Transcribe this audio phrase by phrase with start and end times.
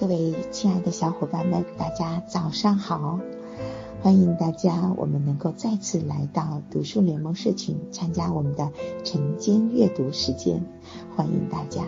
[0.00, 3.20] 各位亲爱的小伙伴们，大家早上好！
[4.00, 8.72] 欢迎大家，我们能够再次来到读书联盟社群，参加我们的
[9.04, 10.64] 晨间阅读时间。
[11.14, 11.84] 欢迎大家。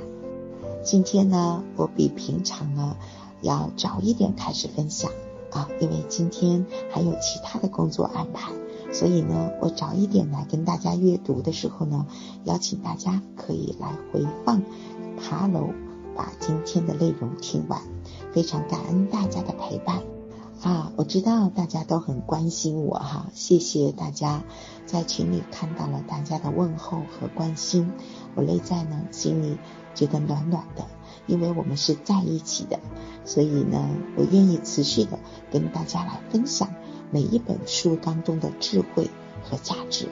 [0.84, 2.98] 今天呢，我比平常呢
[3.40, 5.10] 要早一点开始分享
[5.50, 8.52] 啊，因为今天还有其他的工作安排，
[8.92, 12.06] 所以呢，我早一点来跟大家阅读的时候呢，
[12.44, 14.62] 邀请大家可以来回放
[15.16, 15.70] 爬楼，
[16.14, 17.80] 把今天的内容听完。
[18.32, 20.02] 非常感恩大家的陪伴
[20.62, 20.90] 啊！
[20.96, 24.42] 我知道大家都很关心我哈，谢谢大家
[24.86, 27.90] 在群里看到了大家的问候和关心，
[28.34, 29.58] 我内在呢心里
[29.94, 30.86] 觉得暖暖的，
[31.26, 32.80] 因为我们是在一起的，
[33.26, 33.86] 所以呢
[34.16, 35.18] 我愿意持续的
[35.50, 36.72] 跟大家来分享
[37.10, 39.10] 每一本书当中的智慧
[39.44, 40.08] 和价值。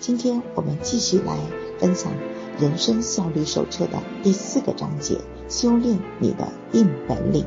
[0.00, 1.38] 今天我们继续来
[1.78, 2.12] 分享
[2.60, 5.20] 《人生效率手册》的第四个章节。
[5.46, 7.44] 修炼你的硬本领，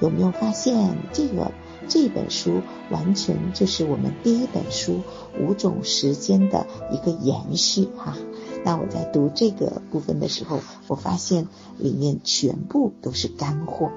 [0.00, 1.52] 有没有发现这个
[1.86, 5.02] 这本书完全就是我们第一本书
[5.38, 8.16] 五种时间的一个延续哈？
[8.64, 13.90] 那我在读这个部分的时候，我发现里面全部都是干货。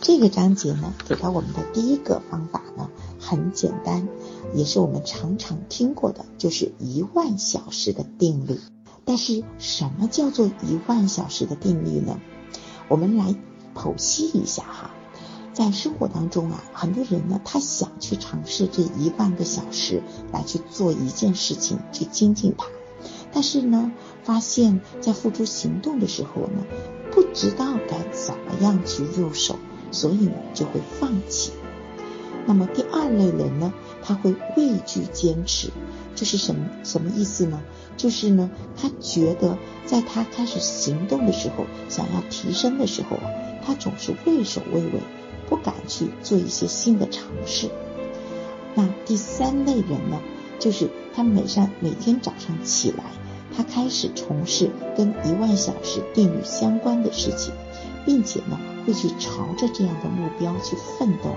[0.00, 2.88] 这个章节呢，给到我们的第一个方法呢，
[3.20, 4.08] 很简单，
[4.54, 8.58] 也是我们常常听过的，就是一万小时的定律。
[9.08, 12.20] 但是什么叫做一万小时的定律呢？
[12.88, 13.34] 我们来
[13.74, 14.90] 剖析一下哈，
[15.54, 22.66] 在生活当中啊，很多人呢，他想去尝试这一万个小时来去做一件事情，去精进它，
[23.32, 23.90] 但是呢，
[24.24, 26.66] 发现，在付诸行动的时候呢，
[27.10, 29.56] 不知道该怎么样去入手，
[29.90, 31.52] 所以呢，就会放弃。
[32.48, 35.68] 那么第二类人呢，他会畏惧坚持，
[36.14, 37.60] 这是什么什么意思呢？
[37.98, 43.28] 就是呢，他觉得在他开始行动的时候，想要提升的时候啊，
[43.62, 45.02] 他总是畏首畏尾，
[45.50, 47.68] 不敢去做一些新的尝试。
[48.74, 50.18] 那第三类人呢，
[50.58, 53.04] 就是他每上每天早上起来，
[53.54, 57.52] 他开始从事跟一万小时定律相关的事情，
[58.06, 61.36] 并且呢，会去朝着这样的目标去奋斗。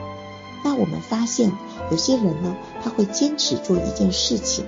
[0.63, 1.51] 那我们发现，
[1.89, 4.66] 有些人呢，他会坚持做一件事情，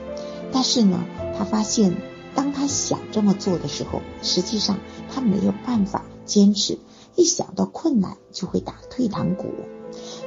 [0.52, 1.04] 但是呢，
[1.38, 1.96] 他发现，
[2.36, 4.80] 当他想这么做的时候，实际上
[5.14, 6.78] 他没有办法坚持，
[7.16, 9.46] 一想到困难就会打退堂鼓。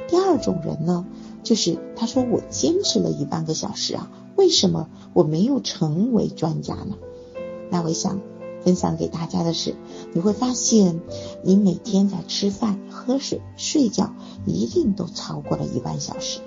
[0.07, 1.05] 第二种人呢，
[1.43, 6.95] 就是他说我坚持了一半个小时啊，为什么我没有成为专家呢？
[7.69, 8.21] 那我想。
[8.63, 9.75] 分享给大家的是，
[10.13, 11.01] 你会发现，
[11.43, 14.13] 你每天在吃饭、喝水、睡觉，
[14.45, 16.39] 一定都超过了一万小时。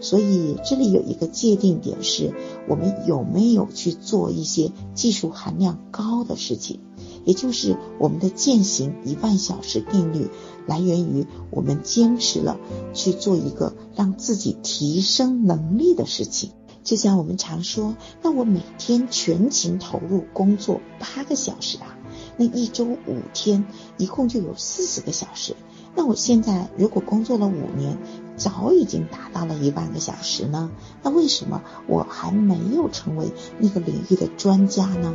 [0.00, 2.32] 所以这里有一个界定点，是
[2.68, 6.78] 我们有没有去做一些技术含量高的事情，
[7.24, 10.28] 也就是我们的践行一万小时定律，
[10.68, 12.58] 来源于我们坚持了
[12.94, 16.50] 去做一个让自己提升能力的事情。
[16.88, 21.98] 就像我们常说，那我每天全情投入工作八个小时啊，
[22.38, 23.66] 那一周五天，
[23.98, 25.54] 一共就有四十个小时。
[25.94, 27.98] 那我现在如果工作了五年，
[28.38, 30.70] 早已经达到了一万个小时呢？
[31.02, 35.14] 那为什么我还没有成为那个领域的专家呢？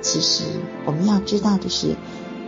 [0.00, 0.44] 其实
[0.86, 1.96] 我们要知道的是，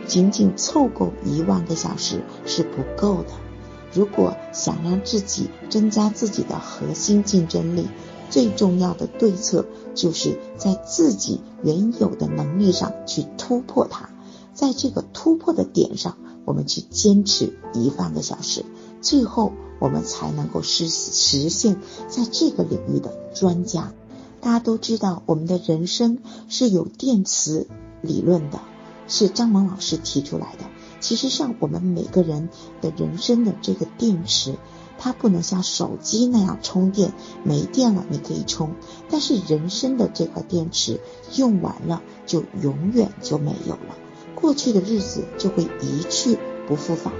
[0.06, 3.30] 仅仅凑够一万个小时是不够的。
[3.92, 7.88] 如果想让自己增加自己的核心竞争力，
[8.28, 14.10] 最重要的对策就是在自己原有的能力上去突破它，
[14.52, 18.64] 在这个突破的点上，我们去坚持一万个小时，
[19.00, 23.92] 最后我们才能够实实现在这个领域的专家。
[24.40, 27.66] 大家都知道，我们的人生是有电磁
[28.02, 28.60] 理论的，
[29.08, 30.64] 是张萌老师提出来的。
[31.00, 32.48] 其实上，我们每个人
[32.80, 34.56] 的人生的这个电池。
[34.98, 37.12] 它不能像手机那样充电，
[37.44, 38.70] 没电了你可以充，
[39.10, 41.00] 但是人生的这块电池
[41.36, 43.96] 用完了就永远就没有了，
[44.34, 47.12] 过去的日子就会一去不复返。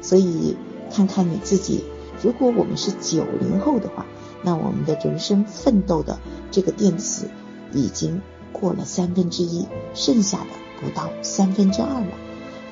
[0.00, 0.56] 所以
[0.92, 1.84] 看看你自己，
[2.22, 4.06] 如果我们是九零后的话，
[4.42, 7.28] 那我们的人生奋斗的这个电池
[7.72, 8.22] 已经
[8.52, 10.46] 过了三分之一，剩下的
[10.80, 12.12] 不到三分之二了。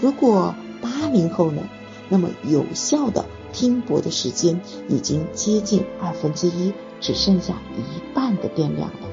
[0.00, 1.62] 如果八零后呢，
[2.08, 3.26] 那么有效的。
[3.56, 9.08] 拼搏的时间已经接近二分之一，只剩下一半的电量了。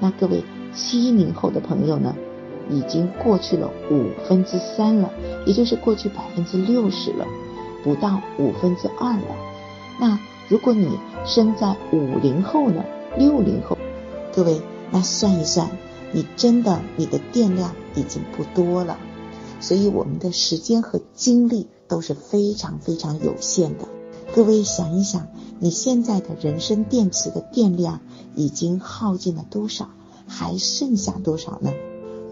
[0.00, 0.42] 那各位
[0.74, 2.16] 七零后的朋友呢，
[2.68, 5.08] 已经过去了五分之三了，
[5.46, 7.24] 也就是过去百分之六十了，
[7.84, 9.36] 不到五分之二了。
[10.00, 12.84] 那如果你生在五零后呢，
[13.16, 13.78] 六零后，
[14.34, 14.60] 各位
[14.90, 15.70] 那算一算，
[16.10, 18.98] 你真的你的电量已经不多了。
[19.60, 23.88] 所以我们的时间和精力都是非常非常有限的。
[24.34, 28.00] 各位想一想，你现在的人生电池的电量
[28.34, 29.88] 已经耗尽了多少，
[30.26, 31.72] 还剩下多少呢？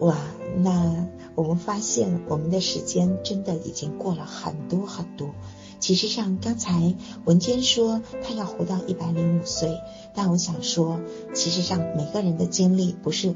[0.01, 0.17] 哇，
[0.59, 5.31] 那我们发现我们的时间真的已经过了很多很多。
[5.79, 6.95] 其实上，刚才
[7.25, 9.81] 文娟说她要活到一百零五岁，
[10.15, 11.01] 但我想说，
[11.35, 13.35] 其实上每个人的精力不是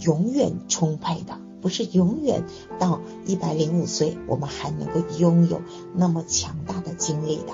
[0.00, 2.44] 永远充沛的，不是永远
[2.78, 5.60] 到一百零五岁我们还能够拥有
[5.94, 7.52] 那么强大的精力的。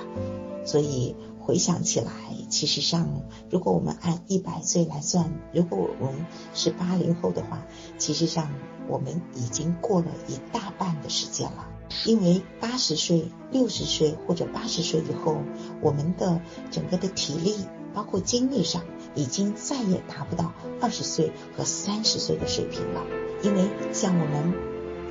[0.66, 2.10] 所以回想起来，
[2.48, 7.66] 其实上，如果我们按一百岁来算，如果我们是八零后的话，
[7.98, 8.48] 其实上
[8.88, 11.68] 我们已经过了一大半的时间了。
[12.06, 15.36] 因为八十岁、六十岁或者八十岁以后，
[15.82, 16.40] 我们的
[16.70, 17.54] 整个的体力，
[17.94, 18.82] 包括精力上，
[19.14, 23.02] 已经再也达不到二十岁和三十岁的水平了。
[23.42, 24.54] 因为像我们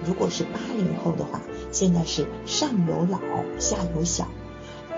[0.05, 1.41] 如果是八零后的话，
[1.71, 3.19] 现在是上有老
[3.59, 4.27] 下有小。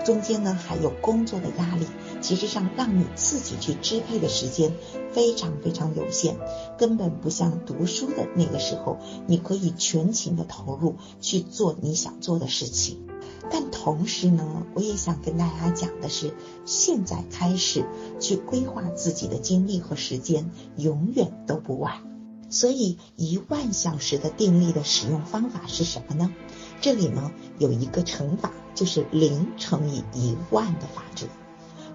[0.04, 1.86] 中间呢还有工作的压力，
[2.20, 4.72] 其实上让你自己去支配的时间
[5.10, 6.36] 非常非常有限，
[6.78, 13.04] 根本不像读书的那个时候，你可以全情的投入去做你想做的事情。
[13.50, 16.34] 但同时呢，我也想跟大家讲的是，
[16.64, 17.84] 现在开始
[18.20, 22.02] 去规划自己的精力和时间，永远都不晚。
[22.50, 26.32] 所以一万小时的定力的使用方法是什么呢？
[26.80, 28.52] 这里呢有一个乘法。
[28.76, 31.26] 就是零乘以一万的法则。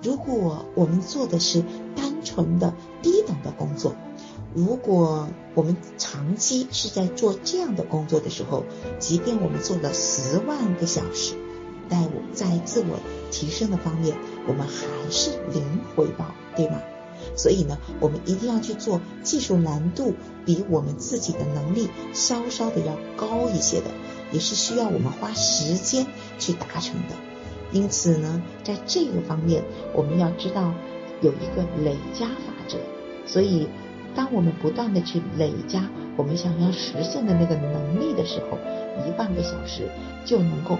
[0.01, 1.63] 如果我们做的是
[1.95, 3.95] 单纯的低等的工作，
[4.53, 8.65] 如果我们长期是在做这样的工作的时候，
[8.99, 11.35] 即便我们做了十万个小时，
[11.87, 12.99] 但我在自我
[13.31, 14.17] 提升的方面，
[14.47, 15.63] 我们还是零
[15.95, 16.25] 回报，
[16.55, 16.79] 对吗？
[17.35, 20.13] 所以呢，我们一定要去做技术难度
[20.45, 23.87] 比我们自己的能力稍稍的要高一些的。
[24.33, 26.07] 也是需要我们花时间
[26.39, 27.15] 去达成的，
[27.73, 29.61] 因此呢，在这个方面，
[29.93, 30.73] 我们要知道
[31.21, 32.77] 有一个累加法则。
[33.25, 33.67] 所以，
[34.15, 38.57] 当我们不断的去累加我们想要实现的那个能力的时候，
[39.07, 39.89] 一万个小时
[40.25, 40.77] 就能够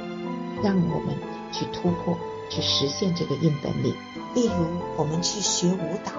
[0.64, 1.16] 让我们
[1.52, 2.18] 去突破，
[2.50, 3.94] 去实现这个硬本领。
[4.36, 4.66] 例如，
[4.98, 6.12] 我们去学舞蹈，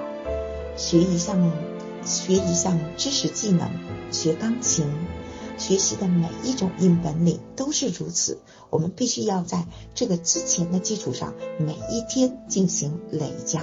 [0.77, 1.51] 学一项
[2.05, 3.69] 学一项知识技能，
[4.11, 4.87] 学钢琴。
[5.59, 13.61] 学习的每一种硬本领都是如此，我们必须要在这个之前的基础上，每一天进行累加。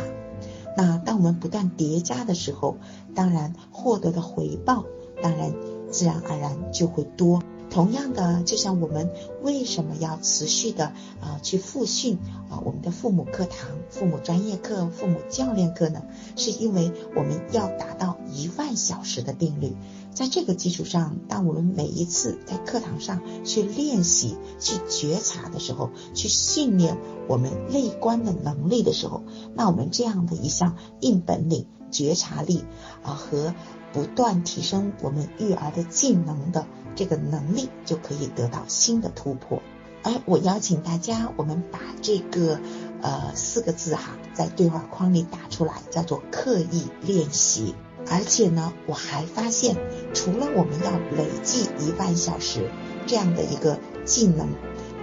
[0.82, 2.78] 那当我们不断叠加的时候，
[3.14, 4.86] 当然获得的回报，
[5.22, 5.54] 当然
[5.92, 7.44] 自然而然就会多。
[7.70, 9.12] 同样的，就像我们
[9.42, 12.18] 为什么要持续的啊去复训
[12.50, 16.02] 啊我们的父母课堂、父母专业课、父母教练课呢？
[16.36, 19.76] 是因为我们要达到一万小时的定律。
[20.12, 29.24] 在这个基础上，当我们每一次在课堂上去练习、去觉察的时候，去训练我们内观的能力的时候，
[29.56, 32.66] 那我们这样的一项硬本领、觉察力
[33.04, 33.54] 啊和
[33.94, 36.66] 不断提升我们育儿的技能的
[36.96, 39.62] 这个能力，就可以得到新的突破。
[40.04, 42.60] 而我邀请大家，我们把这个
[43.02, 47.76] 呃四个字哈，在对话框里打出来，叫做刻意练习。
[48.10, 49.76] 而且呢，我还发现，
[50.14, 52.72] 除了我们要累计一万小时
[53.06, 54.48] 这样的一个技能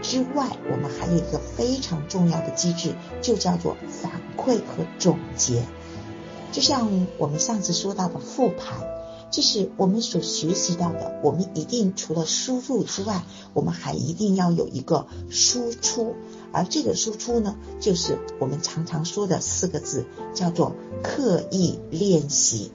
[0.00, 5.62] 之外，我们还有一个非常重要的机制，就叫做反馈和总结。
[6.56, 8.78] 就像我们上次说到的复盘，
[9.30, 16.14] 就是我们所学习到的，我们一定除了输入之外，我们还一定要有一个输出。
[16.52, 22.72] 而这个输出呢，就是我们常常说的四个字，叫做刻意练习。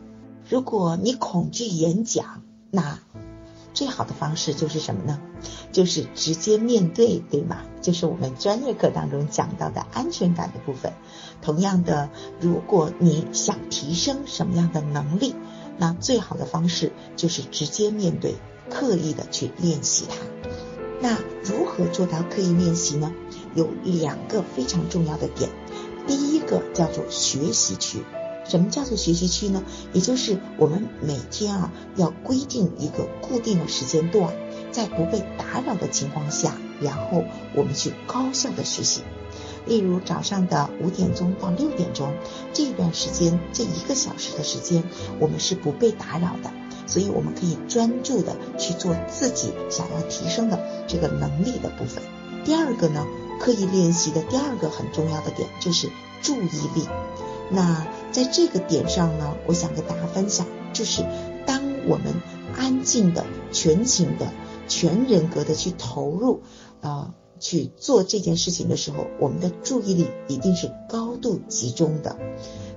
[0.48, 3.00] 如果你恐惧演讲，那
[3.74, 5.20] 最好的方式就是什么呢？
[5.72, 7.64] 就是直接面对，对吗？
[7.82, 10.94] 就是我们专业课当中讲到的安全感的部分。
[11.42, 12.10] 同样的，
[12.40, 15.36] 如果你想提升什么样的能力，
[15.78, 18.36] 那最好的方式就是直接面对，
[18.70, 20.16] 刻意的去练习它。
[21.02, 23.14] 那如何做到刻意练习呢？
[23.56, 25.50] 有两个非常重要的点。
[26.08, 28.04] 第一个叫做学习区。
[28.52, 29.64] 什么叫做学习区呢？
[29.94, 34.34] 也就是我们每天啊要规定一个固定的时间段，
[34.74, 37.24] 在不被打扰的情况下，然后
[37.56, 39.04] 我们去高效的学习。
[39.66, 42.14] 例如早上的五点钟到六点钟
[42.52, 44.84] 这段时间，这一个小时的时间，
[45.18, 46.52] 我们是不被打扰的，
[46.88, 52.04] 所以我们可以专注的去做自己想要提升的这个能力的部分。
[52.44, 53.08] 第二个呢，
[53.40, 55.90] 刻意练习的第二个很重要的点就是
[56.22, 56.86] 注意力。
[57.52, 61.06] 那在这个点上呢，我想跟大家分享，就是
[61.46, 62.14] 当我们
[62.56, 64.32] 安静的、全情的、
[64.68, 66.42] 全人格的去投入，
[66.80, 72.18] 呃，去做这件事情的时候，我们的注意力一定是高度集中的。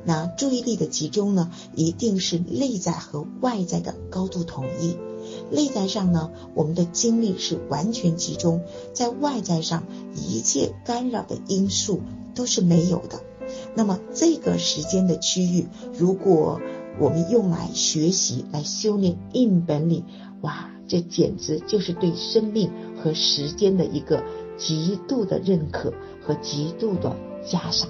[0.06, 4.96] 那注意力的集中呢，一定是内在和外在的高度统一。
[5.50, 8.60] 内在上呢，我们的精力是完全集中；
[8.92, 12.02] 在外在上，一切干扰的因素
[12.34, 13.22] 都是没有的。
[13.74, 15.66] 那么这个时间的区域，
[15.98, 16.60] 如果
[16.98, 20.04] 我们用来学习、来修炼硬本领，
[20.42, 24.22] 哇，这简直就是对生命和时间的一个
[24.56, 27.16] 极度的认可和极度的
[27.50, 27.88] 加赏。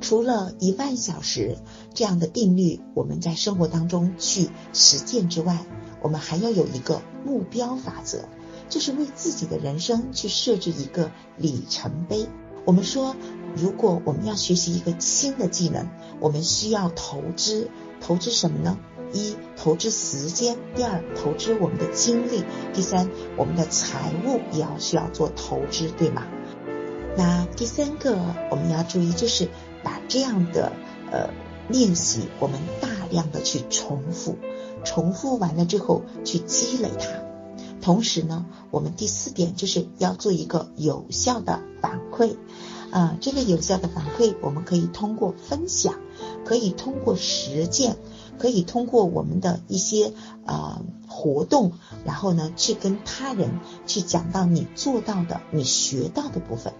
[0.00, 1.58] 除了一万小时
[1.92, 5.66] 这样的定律，我们在生活当中去实践之外，
[6.00, 8.20] 我们还要有一个目标法则，
[8.68, 12.26] 就是为自己的人生去设置一个里程碑。
[12.64, 13.16] 我们说，
[13.60, 15.88] 如果我们要学习一个新的技能，
[16.20, 18.78] 我们需要投资，投资什么呢？
[19.12, 22.42] 一，投资时间；第二，投资我们的精力；
[22.74, 26.26] 第三，我们的财务也要需要做投资，对吗？
[27.16, 28.18] 那第三个
[28.50, 29.48] 我们要注意，就是
[29.82, 30.72] 把这样的
[31.10, 31.30] 呃
[31.68, 34.36] 练习，我们大量的去重复，
[34.84, 37.08] 重复完了之后去积累它。
[37.80, 42.36] 同时呢，我们第四点就是要做一个有效的反馈。
[42.90, 45.94] 啊，这个有效的反馈，我们可以通过分享，
[46.44, 47.96] 可以通过实践，
[48.38, 50.12] 可以通过我们的一些
[50.46, 51.72] 啊活动，
[52.04, 56.72] 然后呢去跟他人去讲到你做到的、你学到的部分。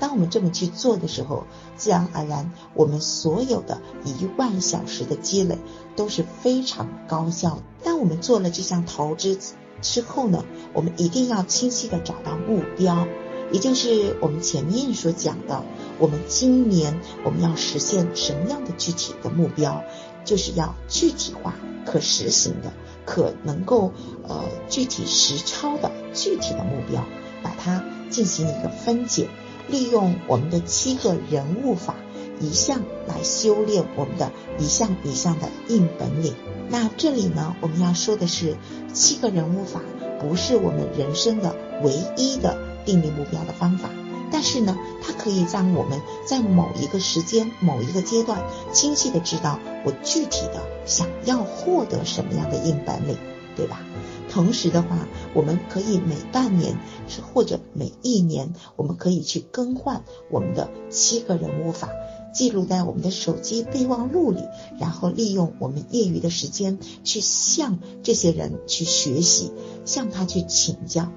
[0.00, 1.42] 当我们这么去做的时候，
[1.76, 5.58] 自然而然，我们所有的一万小时的积累
[5.96, 7.62] 都是非常高效的。
[7.82, 9.36] 当我们做了这项投资
[9.82, 13.08] 之后呢，我们一定要清晰的找到目标，
[13.50, 15.62] 也就是我们前面所讲的，
[15.98, 19.82] 我们今年我们要实现什么样的具体的目标，
[20.24, 21.54] 就是要具体化、
[21.86, 22.72] 可实行的、
[23.04, 23.92] 可能够
[24.26, 27.04] 呃具体实操的具体的目标，
[27.42, 29.28] 把它进行一个分解。
[29.70, 31.94] 利用我们的七个人物法
[32.40, 36.34] 一项来修炼我们的一项一项的硬本领。
[36.70, 38.56] 那这里呢，我们要说的是，
[38.94, 39.82] 七个人物法
[40.20, 42.56] 不是我们人生的唯一的
[42.88, 43.90] 定立目标的方法，
[44.32, 48.42] 但是呢，它可以让我们在某一个时间、某一个阶段，
[48.72, 53.18] 清晰的知道我具体的想要获得什么样的硬本领，
[53.54, 53.82] 对吧？
[54.30, 56.78] 同时的话，我们可以每半年
[57.08, 61.90] 是或者每一年，我们可以去更换我们的七个人物法，
[62.32, 64.40] 记录在我们的手机备忘录里，
[64.80, 69.52] 然后利用我们业余的时间去向这些人去学习，
[69.84, 71.12] 向他去请教。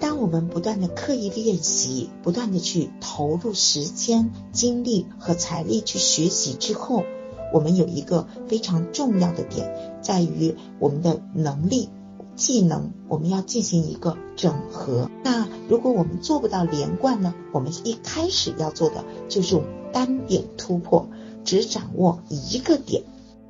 [0.00, 7.04] 当我们不断的刻意练习，不断的去投入时间、精力和财力去学习之后，
[7.52, 11.88] 我们有一个非常重要的点，在于我们的能力。
[12.36, 15.10] 技能我们要进行一个整合。
[15.24, 17.34] 那如果我们做不到连贯呢？
[17.52, 19.60] 我们一开始要做的就是
[19.92, 21.08] 单点突破，
[21.44, 23.02] 只掌握一个点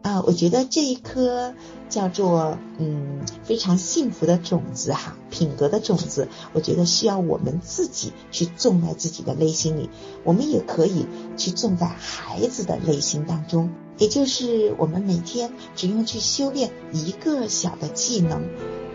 [0.08, 0.22] 啊。
[0.26, 1.54] 我觉得这一颗
[1.88, 9.90] 叫做嗯非常幸福的种子哈，品格的种子，我觉得需要我们自己去种在自己的内心里。
[10.24, 13.70] 我们也可以去种在孩子的内心当中。
[13.98, 18.42] 也就是我们每天只用去修炼一个小的技能，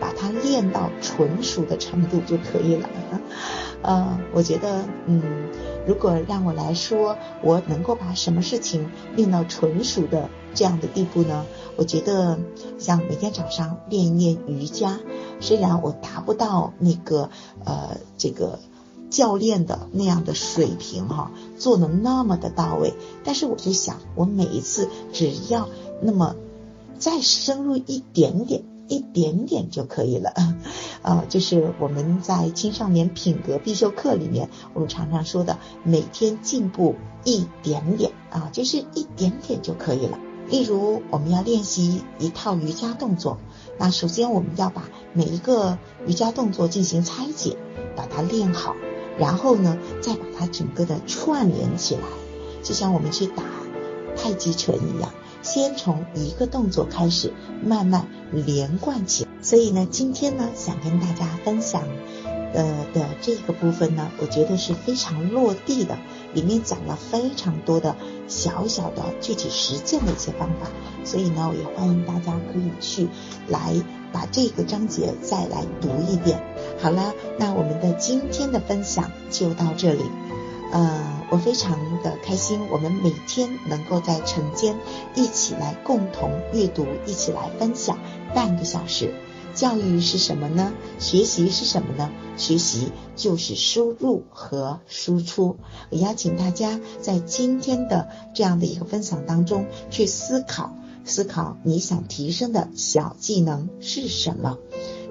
[0.00, 2.88] 把它练到纯熟的程度就可以了。
[3.82, 5.22] 呃，我觉得，嗯，
[5.86, 11.44] 如果让我来说，我能够把什么事情练到纯熟的这样的地步呢？
[11.76, 12.38] 我觉得，
[12.78, 15.00] 像每天早上练一练瑜伽，
[15.40, 17.28] 虽然我达不到那个
[17.64, 18.58] 呃这个。
[19.14, 25.68] 教练的那样的水平哈，做的那么的到位，但是我就想，我每一次只要
[26.02, 26.34] 那么
[26.98, 30.34] 再深入一点点，一点点就可以了。
[31.02, 40.18] 呃，就是我们在青少年品格必修课里面，我们常常说的，每天进步一点点啊，就是一点点就可以了。
[40.48, 43.38] 例如，我们要练习一套瑜伽动作，
[43.78, 47.56] 那首先我们要把每一个瑜伽动作进行拆解，
[47.94, 48.74] 把它练好。
[49.18, 52.02] 然后呢，再把它整个的串联起来，
[52.62, 53.42] 就像我们去打
[54.16, 57.32] 太极拳一样，先从一个动作开始，
[57.64, 59.26] 慢慢连贯起。
[59.40, 61.82] 所以呢，今天呢，想跟大家分享，
[62.54, 65.98] 呃的这个部分呢，我觉得是非常落地的，
[66.32, 67.94] 里面讲了非常多的
[68.26, 70.68] 小小的具体实践的一些方法。
[71.04, 73.06] 所以呢，我也欢迎大家可以去
[73.48, 73.74] 来
[74.12, 76.42] 把这个章节再来读一遍。
[76.78, 80.02] 好了，那我们的今天的分享就到这里。
[80.72, 84.76] 呃，我非常的开心，我们每天能够在晨间
[85.14, 87.98] 一起来共同阅读，一起来分享
[88.34, 89.14] 半个小时。
[89.54, 90.72] 教育是什么呢？
[90.98, 92.10] 学习是什么呢？
[92.36, 95.58] 学习就是输入和输出。
[95.90, 104.58] 我邀请大家在今天的这样的一个分享当中去思考，思考你想提升的小技能是什么。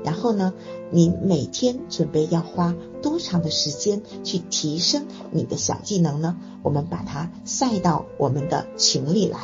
[0.03, 0.53] 然后呢，
[0.91, 6.37] 你每天准备要花多长的时间去提升你的小技能呢？
[6.61, 9.43] 我们把它晒到我们的群里来。